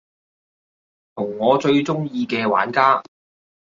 [1.13, 3.03] 同我最鍾意嘅玩家